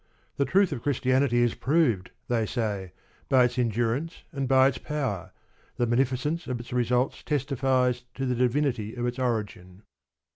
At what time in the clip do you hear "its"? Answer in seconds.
3.43-3.59, 4.69-4.79, 6.59-6.73, 9.05-9.19